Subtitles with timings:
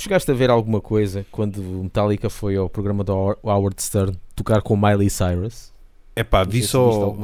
[0.00, 3.12] Tu chegaste a ver alguma coisa quando Metallica foi ao programa do
[3.42, 5.74] Howard Stern tocar com Miley Cyrus?
[6.16, 7.14] É pá, vi só,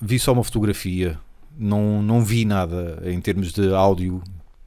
[0.00, 1.18] vi só uma fotografia.
[1.58, 4.22] Não, não vi nada em termos de áudio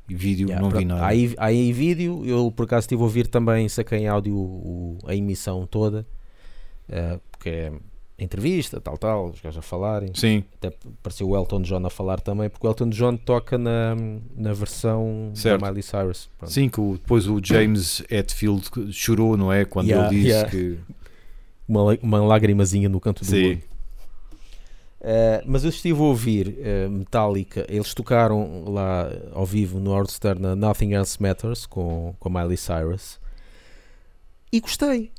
[0.10, 0.49] e vídeo.
[0.49, 0.88] Yeah, não vi pronto.
[0.89, 1.04] nada.
[1.05, 4.98] Há aí, aí vídeo, eu por acaso estive a ouvir também, saquei em áudio o-
[5.08, 6.06] a emissão toda,
[6.90, 7.72] eh, porque é
[8.18, 10.11] entrevista, tal, tal, os gajos a falarem.
[10.16, 10.68] Sim, Até
[11.00, 13.95] apareceu o Elton John a falar também, porque o Elton John toca na,
[14.36, 15.59] na versão Certo.
[15.61, 16.30] da Miley Cyrus.
[16.38, 16.52] Pronto.
[16.54, 19.66] sim, que o- depois o James Hetfield chorou, não é?
[19.66, 20.49] Quando Yeah, ele disse yeah.
[20.49, 20.80] que.
[21.67, 23.45] Uma, uma lágrimazinha no canto do Sim.
[23.48, 23.62] olho.
[25.02, 30.12] Eh, mas eu estive a ouvir eh, Metallica, eles tocaram lá ao vivo no Howard
[30.12, 33.20] Stern na Nothing Else Matters com, com a Miley Cyrus
[34.52, 35.12] e gostei,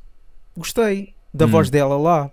[0.57, 1.49] gostei da Hum.
[1.49, 2.31] voz dela lá.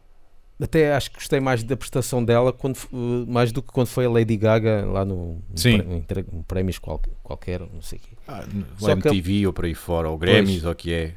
[0.60, 4.06] Até acho que gostei mais da prestação dela quando, eh, mais do que quando foi
[4.06, 6.02] a Lady Gaga lá no, Sim.
[6.06, 8.08] tre- em prémios qual- qualquer, não sei o quê.
[8.28, 8.44] Ah,
[8.78, 11.14] Só o que- MTV ou por aí fora, ou Grammys, ou o que é.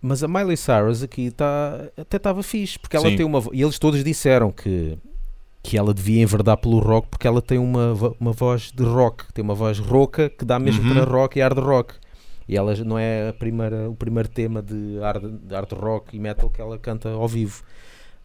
[0.00, 3.16] Mas a Miley Cyrus aqui tá, até estava fixe, porque ela Sim.
[3.16, 3.42] tem uma.
[3.52, 4.96] E eles todos disseram que,
[5.64, 9.42] que ela devia enverdar pelo rock, porque ela tem uma, uma voz de rock, tem
[9.42, 10.94] uma voz rouca que dá mesmo Uhum.
[10.94, 11.94] para rock e hard rock.
[12.48, 16.20] E ela não é a primeira, o primeiro tema de hard, de hard rock e
[16.20, 17.64] metal que ela canta ao vivo.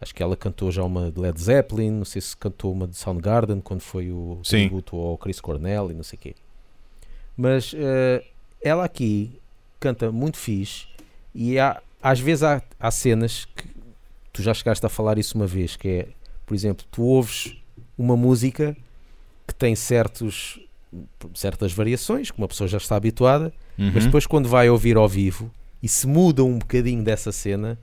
[0.02, 2.96] Acho que ela cantou já uma de Led Zeppelin, não sei se cantou uma de
[2.96, 4.66] Soundgarden quando foi o Sim.
[4.66, 6.34] tributo ao Chris Cornell e não sei o quê.
[7.36, 8.24] Mas eh,
[8.60, 9.30] ela aqui
[9.78, 10.86] canta muito fixe
[11.32, 13.64] e há, às vezes há, há cenas que
[14.32, 16.08] tu já chegaste a falar isso uma vez, que é,
[16.44, 17.56] por exemplo, tu ouves
[17.96, 18.76] uma música
[19.46, 20.58] que tem certos,
[21.34, 24.00] certas variações, que uma pessoa já está habituada, mas Uhum.
[24.06, 25.48] depois quando vai ouvir ao vivo
[25.82, 27.78] e se muda um bocadinho dessa cena,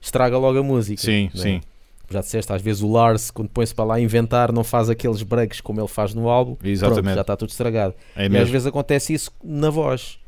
[0.00, 1.00] estraga logo a música.
[1.02, 1.44] Sim, não é?
[1.44, 1.60] sim,
[2.10, 5.22] Já disseste, às vezes o Lars, quando põe-se para lá a inventar, não faz aqueles
[5.22, 6.54] breaks como ele faz no álbum.
[6.54, 7.14] Pronto, exatamente.
[7.14, 7.94] já está tudo estragado.
[8.16, 8.52] É E às mesmo.
[8.52, 10.18] vezes acontece isso na voz.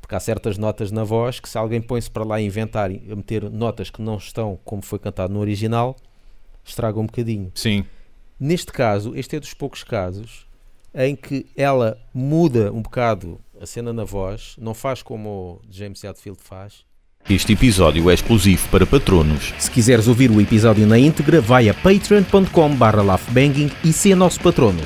[0.00, 3.00] Porque há certas notas na voz que se alguém põe-se para lá a inventar e
[3.12, 5.94] a meter notas que não estão como foi cantado no original,
[6.64, 7.52] estraga um bocadinho.
[7.54, 7.84] Sim,
[8.38, 10.46] Neste caso, este é dos poucos casos
[10.94, 16.02] em que ela muda um bocado a cena na voz, não faz como o James
[16.02, 16.84] Hetfield faz.
[17.30, 19.54] Este episódio é exclusivo para patronos.
[19.56, 24.40] Se quiseres ouvir o episódio na íntegra, vai a patreon.com barra laughbanging e ser nosso
[24.40, 24.82] patrono.